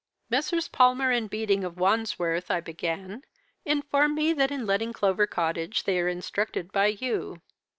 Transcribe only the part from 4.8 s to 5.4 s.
Clover